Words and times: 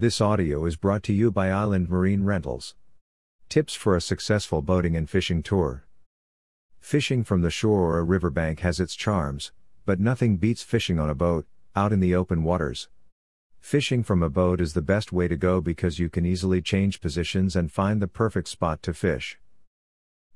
This 0.00 0.22
audio 0.22 0.64
is 0.64 0.76
brought 0.76 1.02
to 1.02 1.12
you 1.12 1.30
by 1.30 1.50
Island 1.50 1.90
Marine 1.90 2.24
Rentals. 2.24 2.74
Tips 3.50 3.74
for 3.74 3.94
a 3.94 4.00
successful 4.00 4.62
boating 4.62 4.96
and 4.96 5.10
fishing 5.10 5.42
tour. 5.42 5.84
Fishing 6.78 7.22
from 7.22 7.42
the 7.42 7.50
shore 7.50 7.90
or 7.90 7.98
a 7.98 8.02
riverbank 8.02 8.60
has 8.60 8.80
its 8.80 8.94
charms, 8.94 9.52
but 9.84 10.00
nothing 10.00 10.38
beats 10.38 10.62
fishing 10.62 10.98
on 10.98 11.10
a 11.10 11.14
boat, 11.14 11.44
out 11.76 11.92
in 11.92 12.00
the 12.00 12.14
open 12.14 12.44
waters. 12.44 12.88
Fishing 13.60 14.02
from 14.02 14.22
a 14.22 14.30
boat 14.30 14.58
is 14.58 14.72
the 14.72 14.80
best 14.80 15.12
way 15.12 15.28
to 15.28 15.36
go 15.36 15.60
because 15.60 15.98
you 15.98 16.08
can 16.08 16.24
easily 16.24 16.62
change 16.62 17.02
positions 17.02 17.54
and 17.54 17.70
find 17.70 18.00
the 18.00 18.08
perfect 18.08 18.48
spot 18.48 18.82
to 18.82 18.94
fish. 18.94 19.38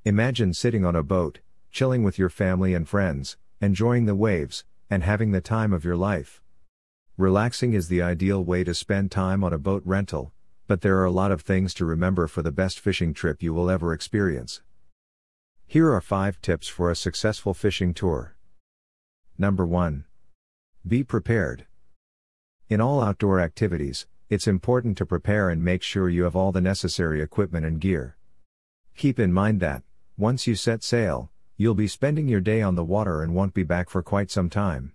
Imagine 0.04 0.52
sitting 0.52 0.84
on 0.84 0.94
a 0.94 1.02
boat, 1.02 1.38
chilling 1.72 2.02
with 2.02 2.18
your 2.18 2.28
family 2.28 2.74
and 2.74 2.86
friends, 2.86 3.38
enjoying 3.62 4.04
the 4.04 4.14
waves, 4.14 4.66
and 4.90 5.02
having 5.02 5.30
the 5.30 5.40
time 5.40 5.72
of 5.72 5.86
your 5.86 5.96
life. 5.96 6.42
Relaxing 7.16 7.74
is 7.74 7.86
the 7.86 8.02
ideal 8.02 8.42
way 8.42 8.64
to 8.64 8.74
spend 8.74 9.12
time 9.12 9.44
on 9.44 9.52
a 9.52 9.58
boat 9.58 9.84
rental, 9.84 10.32
but 10.66 10.80
there 10.80 10.98
are 10.98 11.04
a 11.04 11.12
lot 11.12 11.30
of 11.30 11.42
things 11.42 11.72
to 11.74 11.84
remember 11.84 12.26
for 12.26 12.42
the 12.42 12.50
best 12.50 12.80
fishing 12.80 13.14
trip 13.14 13.40
you 13.40 13.54
will 13.54 13.70
ever 13.70 13.92
experience. 13.92 14.62
Here 15.64 15.92
are 15.92 16.00
5 16.00 16.40
tips 16.40 16.66
for 16.66 16.90
a 16.90 16.96
successful 16.96 17.54
fishing 17.54 17.94
tour. 17.94 18.34
Number 19.38 19.64
1. 19.64 20.06
Be 20.84 21.04
prepared. 21.04 21.66
In 22.68 22.80
all 22.80 23.00
outdoor 23.00 23.38
activities, 23.38 24.08
it's 24.28 24.48
important 24.48 24.98
to 24.98 25.06
prepare 25.06 25.50
and 25.50 25.62
make 25.62 25.84
sure 25.84 26.08
you 26.08 26.24
have 26.24 26.34
all 26.34 26.50
the 26.50 26.60
necessary 26.60 27.22
equipment 27.22 27.64
and 27.64 27.80
gear. 27.80 28.16
Keep 28.96 29.20
in 29.20 29.32
mind 29.32 29.60
that, 29.60 29.84
once 30.16 30.48
you 30.48 30.56
set 30.56 30.82
sail, 30.82 31.30
you'll 31.56 31.74
be 31.74 31.86
spending 31.86 32.26
your 32.26 32.40
day 32.40 32.60
on 32.60 32.74
the 32.74 32.82
water 32.82 33.22
and 33.22 33.36
won't 33.36 33.54
be 33.54 33.62
back 33.62 33.88
for 33.88 34.02
quite 34.02 34.32
some 34.32 34.50
time. 34.50 34.93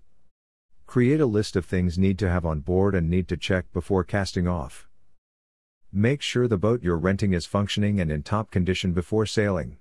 Create 0.89 1.21
a 1.21 1.25
list 1.27 1.55
of 1.55 1.65
things 1.65 1.99
need 1.99 2.17
to 2.17 2.27
have 2.27 2.47
on 2.47 2.61
board 2.61 2.95
and 2.95 3.11
need 3.11 3.27
to 3.27 3.37
check 3.37 3.71
before 3.71 4.03
casting 4.03 4.47
off. 4.47 4.87
Make 5.93 6.19
sure 6.19 6.47
the 6.47 6.57
boat 6.57 6.81
you're 6.81 6.97
renting 6.97 7.31
is 7.31 7.45
functioning 7.45 7.99
and 7.99 8.11
in 8.11 8.23
top 8.23 8.49
condition 8.49 8.91
before 8.91 9.27
sailing. 9.27 9.77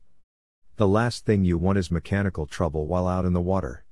The 0.77 0.87
last 0.87 1.25
thing 1.25 1.47
you 1.47 1.57
want 1.57 1.79
is 1.79 1.91
mechanical 1.91 2.45
trouble 2.45 2.87
while 2.87 3.09
out 3.09 3.25
in 3.25 3.33
the 3.33 3.41
water. 3.41 3.87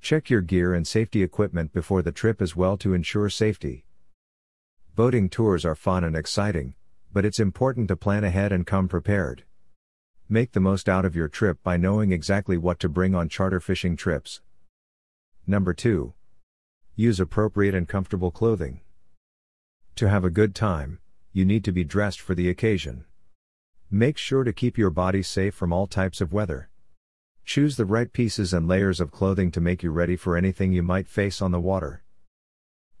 Check 0.00 0.28
your 0.28 0.40
gear 0.40 0.74
and 0.74 0.88
safety 0.88 1.22
equipment 1.22 1.72
before 1.72 2.02
the 2.02 2.10
trip 2.10 2.42
as 2.42 2.56
well 2.56 2.76
to 2.78 2.94
ensure 2.94 3.30
safety. 3.30 3.84
Boating 4.96 5.28
tours 5.28 5.64
are 5.64 5.76
fun 5.76 6.02
and 6.02 6.16
exciting, 6.16 6.74
but 7.12 7.24
it's 7.24 7.38
important 7.38 7.86
to 7.86 7.96
plan 7.96 8.24
ahead 8.24 8.50
and 8.50 8.66
come 8.66 8.88
prepared. 8.88 9.44
Make 10.28 10.50
the 10.50 10.58
most 10.58 10.88
out 10.88 11.04
of 11.04 11.14
your 11.14 11.28
trip 11.28 11.62
by 11.62 11.76
knowing 11.76 12.10
exactly 12.10 12.58
what 12.58 12.80
to 12.80 12.88
bring 12.88 13.14
on 13.14 13.28
charter 13.28 13.60
fishing 13.60 13.94
trips. 13.94 14.40
Number 15.46 15.72
2. 15.72 16.12
Use 16.96 17.20
appropriate 17.20 17.74
and 17.74 17.88
comfortable 17.88 18.30
clothing. 18.30 18.80
To 19.96 20.08
have 20.08 20.24
a 20.24 20.30
good 20.30 20.54
time, 20.54 20.98
you 21.32 21.44
need 21.44 21.64
to 21.64 21.72
be 21.72 21.84
dressed 21.84 22.20
for 22.20 22.34
the 22.34 22.48
occasion. 22.48 23.04
Make 23.90 24.18
sure 24.18 24.44
to 24.44 24.52
keep 24.52 24.78
your 24.78 24.90
body 24.90 25.22
safe 25.22 25.54
from 25.54 25.72
all 25.72 25.86
types 25.86 26.20
of 26.20 26.32
weather. 26.32 26.68
Choose 27.44 27.76
the 27.76 27.84
right 27.84 28.12
pieces 28.12 28.52
and 28.52 28.68
layers 28.68 29.00
of 29.00 29.10
clothing 29.10 29.50
to 29.52 29.60
make 29.60 29.82
you 29.82 29.90
ready 29.90 30.16
for 30.16 30.36
anything 30.36 30.72
you 30.72 30.82
might 30.82 31.08
face 31.08 31.42
on 31.42 31.50
the 31.50 31.60
water. 31.60 32.02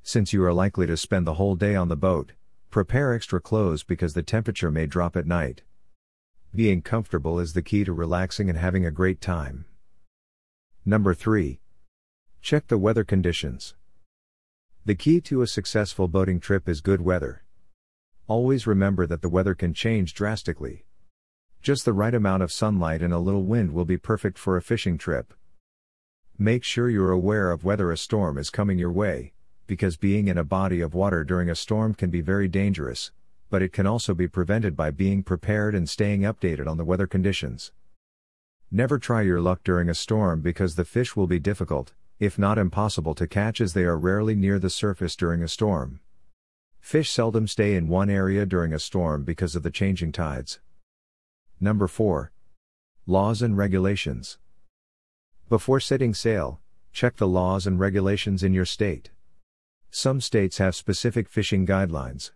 Since 0.02 0.32
you 0.32 0.42
are 0.44 0.52
likely 0.52 0.86
to 0.86 0.96
spend 0.96 1.26
the 1.26 1.34
whole 1.34 1.54
day 1.54 1.74
on 1.74 1.88
the 1.88 1.96
boat, 1.96 2.32
prepare 2.70 3.14
extra 3.14 3.40
clothes 3.40 3.82
because 3.82 4.14
the 4.14 4.22
temperature 4.22 4.70
may 4.70 4.86
drop 4.86 5.16
at 5.16 5.26
night. 5.26 5.62
Being 6.54 6.82
comfortable 6.82 7.38
is 7.38 7.52
the 7.52 7.62
key 7.62 7.84
to 7.84 7.92
relaxing 7.92 8.48
and 8.48 8.58
having 8.58 8.84
a 8.84 8.90
great 8.90 9.20
time. 9.20 9.66
Number 10.84 11.14
3. 11.14 11.60
Check 12.40 12.66
the 12.66 12.78
weather 12.78 13.04
conditions. 13.04 13.74
The 14.86 14.94
key 14.94 15.20
to 15.22 15.42
a 15.42 15.46
successful 15.46 16.08
boating 16.08 16.40
trip 16.40 16.66
is 16.66 16.80
good 16.80 17.02
weather. 17.02 17.44
Always 18.26 18.66
remember 18.66 19.06
that 19.06 19.20
the 19.20 19.28
weather 19.28 19.54
can 19.54 19.74
change 19.74 20.14
drastically. 20.14 20.86
Just 21.60 21.84
the 21.84 21.92
right 21.92 22.14
amount 22.14 22.42
of 22.42 22.50
sunlight 22.50 23.02
and 23.02 23.12
a 23.12 23.18
little 23.18 23.44
wind 23.44 23.74
will 23.74 23.84
be 23.84 23.98
perfect 23.98 24.38
for 24.38 24.56
a 24.56 24.62
fishing 24.62 24.96
trip. 24.96 25.34
Make 26.38 26.64
sure 26.64 26.88
you're 26.88 27.10
aware 27.10 27.50
of 27.50 27.62
whether 27.62 27.92
a 27.92 27.96
storm 27.98 28.38
is 28.38 28.48
coming 28.48 28.78
your 28.78 28.90
way, 28.90 29.34
because 29.66 29.98
being 29.98 30.28
in 30.28 30.38
a 30.38 30.44
body 30.44 30.80
of 30.80 30.94
water 30.94 31.24
during 31.24 31.50
a 31.50 31.54
storm 31.54 31.92
can 31.92 32.08
be 32.08 32.22
very 32.22 32.48
dangerous, 32.48 33.12
but 33.50 33.60
it 33.60 33.74
can 33.74 33.86
also 33.86 34.14
be 34.14 34.28
prevented 34.28 34.76
by 34.76 34.90
being 34.90 35.22
prepared 35.22 35.74
and 35.74 35.90
staying 35.90 36.22
updated 36.22 36.66
on 36.66 36.78
the 36.78 36.86
weather 36.86 37.06
conditions. 37.06 37.70
Never 38.70 38.98
try 38.98 39.20
your 39.20 39.42
luck 39.42 39.62
during 39.62 39.90
a 39.90 39.94
storm 39.94 40.40
because 40.40 40.76
the 40.76 40.86
fish 40.86 41.14
will 41.14 41.26
be 41.26 41.38
difficult, 41.38 41.92
if 42.20 42.38
not 42.38 42.58
impossible 42.58 43.14
to 43.14 43.26
catch 43.26 43.62
as 43.62 43.72
they 43.72 43.84
are 43.84 43.98
rarely 43.98 44.34
near 44.34 44.58
the 44.58 44.68
surface 44.68 45.16
during 45.16 45.42
a 45.42 45.48
storm. 45.48 46.00
Fish 46.78 47.10
seldom 47.10 47.46
stay 47.46 47.74
in 47.74 47.88
one 47.88 48.10
area 48.10 48.44
during 48.44 48.74
a 48.74 48.78
storm 48.78 49.24
because 49.24 49.56
of 49.56 49.62
the 49.62 49.70
changing 49.70 50.12
tides. 50.12 50.60
Number 51.58 51.88
4. 51.88 52.30
Laws 53.06 53.40
and 53.40 53.56
Regulations. 53.56 54.38
Before 55.48 55.80
setting 55.80 56.12
sail, 56.12 56.60
check 56.92 57.16
the 57.16 57.26
laws 57.26 57.66
and 57.66 57.80
regulations 57.80 58.42
in 58.42 58.52
your 58.52 58.66
state. 58.66 59.10
Some 59.90 60.20
states 60.20 60.58
have 60.58 60.76
specific 60.76 61.26
fishing 61.26 61.66
guidelines. 61.66 62.32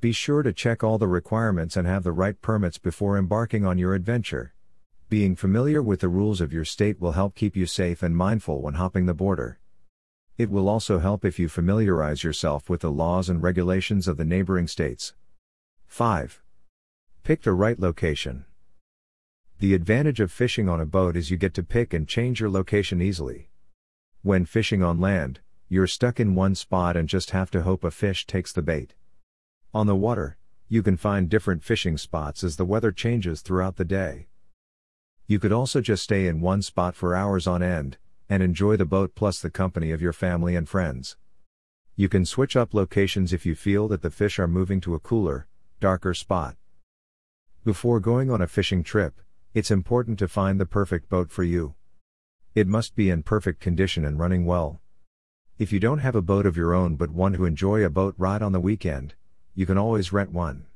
Be 0.00 0.12
sure 0.12 0.44
to 0.44 0.52
check 0.52 0.84
all 0.84 0.98
the 0.98 1.08
requirements 1.08 1.76
and 1.76 1.88
have 1.88 2.04
the 2.04 2.12
right 2.12 2.40
permits 2.40 2.78
before 2.78 3.18
embarking 3.18 3.66
on 3.66 3.78
your 3.78 3.94
adventure. 3.94 4.54
Being 5.12 5.36
familiar 5.36 5.82
with 5.82 6.00
the 6.00 6.08
rules 6.08 6.40
of 6.40 6.54
your 6.54 6.64
state 6.64 6.98
will 6.98 7.12
help 7.12 7.34
keep 7.34 7.54
you 7.54 7.66
safe 7.66 8.02
and 8.02 8.16
mindful 8.16 8.62
when 8.62 8.72
hopping 8.72 9.04
the 9.04 9.12
border. 9.12 9.58
It 10.38 10.48
will 10.48 10.70
also 10.70 11.00
help 11.00 11.22
if 11.22 11.38
you 11.38 11.50
familiarize 11.50 12.24
yourself 12.24 12.70
with 12.70 12.80
the 12.80 12.90
laws 12.90 13.28
and 13.28 13.42
regulations 13.42 14.08
of 14.08 14.16
the 14.16 14.24
neighboring 14.24 14.66
states. 14.66 15.12
5. 15.86 16.40
Pick 17.24 17.42
the 17.42 17.52
right 17.52 17.78
location. 17.78 18.46
The 19.58 19.74
advantage 19.74 20.18
of 20.18 20.32
fishing 20.32 20.66
on 20.66 20.80
a 20.80 20.86
boat 20.86 21.14
is 21.14 21.30
you 21.30 21.36
get 21.36 21.52
to 21.56 21.62
pick 21.62 21.92
and 21.92 22.08
change 22.08 22.40
your 22.40 22.48
location 22.48 23.02
easily. 23.02 23.50
When 24.22 24.46
fishing 24.46 24.82
on 24.82 24.98
land, 24.98 25.40
you're 25.68 25.86
stuck 25.86 26.20
in 26.20 26.34
one 26.34 26.54
spot 26.54 26.96
and 26.96 27.06
just 27.06 27.32
have 27.32 27.50
to 27.50 27.64
hope 27.64 27.84
a 27.84 27.90
fish 27.90 28.26
takes 28.26 28.50
the 28.50 28.62
bait. 28.62 28.94
On 29.74 29.86
the 29.86 29.94
water, 29.94 30.38
you 30.68 30.82
can 30.82 30.96
find 30.96 31.28
different 31.28 31.62
fishing 31.62 31.98
spots 31.98 32.42
as 32.42 32.56
the 32.56 32.64
weather 32.64 32.92
changes 32.92 33.42
throughout 33.42 33.76
the 33.76 33.84
day. 33.84 34.28
You 35.26 35.38
could 35.38 35.52
also 35.52 35.80
just 35.80 36.02
stay 36.02 36.26
in 36.26 36.40
one 36.40 36.62
spot 36.62 36.94
for 36.94 37.14
hours 37.14 37.46
on 37.46 37.62
end, 37.62 37.96
and 38.28 38.42
enjoy 38.42 38.76
the 38.76 38.84
boat 38.84 39.14
plus 39.14 39.40
the 39.40 39.50
company 39.50 39.90
of 39.90 40.02
your 40.02 40.12
family 40.12 40.56
and 40.56 40.68
friends. 40.68 41.16
You 41.94 42.08
can 42.08 42.24
switch 42.24 42.56
up 42.56 42.74
locations 42.74 43.32
if 43.32 43.44
you 43.44 43.54
feel 43.54 43.88
that 43.88 44.02
the 44.02 44.10
fish 44.10 44.38
are 44.38 44.48
moving 44.48 44.80
to 44.80 44.94
a 44.94 45.00
cooler, 45.00 45.46
darker 45.80 46.14
spot. 46.14 46.56
Before 47.64 48.00
going 48.00 48.30
on 48.30 48.40
a 48.40 48.46
fishing 48.46 48.82
trip, 48.82 49.20
it's 49.54 49.70
important 49.70 50.18
to 50.18 50.28
find 50.28 50.58
the 50.58 50.66
perfect 50.66 51.08
boat 51.08 51.30
for 51.30 51.44
you. 51.44 51.74
It 52.54 52.66
must 52.66 52.96
be 52.96 53.10
in 53.10 53.22
perfect 53.22 53.60
condition 53.60 54.04
and 54.04 54.18
running 54.18 54.46
well. 54.46 54.80
If 55.58 55.72
you 55.72 55.78
don't 55.78 55.98
have 55.98 56.16
a 56.16 56.22
boat 56.22 56.46
of 56.46 56.56
your 56.56 56.74
own 56.74 56.96
but 56.96 57.10
want 57.10 57.34
to 57.36 57.44
enjoy 57.44 57.84
a 57.84 57.90
boat 57.90 58.14
ride 58.18 58.42
on 58.42 58.52
the 58.52 58.60
weekend, 58.60 59.14
you 59.54 59.66
can 59.66 59.78
always 59.78 60.12
rent 60.12 60.32
one. 60.32 60.66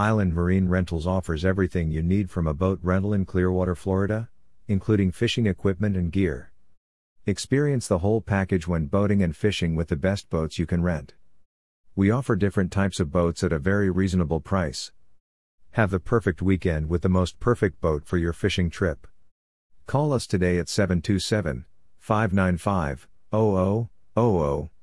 Island 0.00 0.32
Marine 0.32 0.68
Rentals 0.68 1.08
offers 1.08 1.44
everything 1.44 1.90
you 1.90 2.04
need 2.04 2.30
from 2.30 2.46
a 2.46 2.54
boat 2.54 2.78
rental 2.84 3.12
in 3.12 3.24
Clearwater, 3.24 3.74
Florida, 3.74 4.28
including 4.68 5.10
fishing 5.10 5.44
equipment 5.46 5.96
and 5.96 6.12
gear. 6.12 6.52
Experience 7.26 7.88
the 7.88 7.98
whole 7.98 8.20
package 8.20 8.68
when 8.68 8.86
boating 8.86 9.24
and 9.24 9.36
fishing 9.36 9.74
with 9.74 9.88
the 9.88 9.96
best 9.96 10.30
boats 10.30 10.56
you 10.56 10.66
can 10.66 10.84
rent. 10.84 11.14
We 11.96 12.12
offer 12.12 12.36
different 12.36 12.70
types 12.70 13.00
of 13.00 13.10
boats 13.10 13.42
at 13.42 13.52
a 13.52 13.58
very 13.58 13.90
reasonable 13.90 14.38
price. 14.38 14.92
Have 15.72 15.90
the 15.90 15.98
perfect 15.98 16.40
weekend 16.40 16.88
with 16.88 17.02
the 17.02 17.08
most 17.08 17.40
perfect 17.40 17.80
boat 17.80 18.06
for 18.06 18.18
your 18.18 18.32
fishing 18.32 18.70
trip. 18.70 19.08
Call 19.88 20.12
us 20.12 20.28
today 20.28 20.58
at 20.58 20.68
727 20.68 21.64
595 21.98 23.08
0000 23.34 24.77